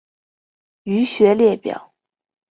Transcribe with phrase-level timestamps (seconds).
[0.83, 1.93] 腧穴列表